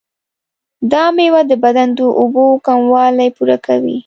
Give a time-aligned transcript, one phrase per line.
[0.91, 3.97] دا میوه د بدن د اوبو کموالی پوره کوي.